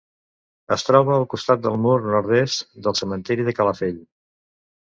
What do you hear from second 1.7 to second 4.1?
mur nord-est del cementiri de Calafell.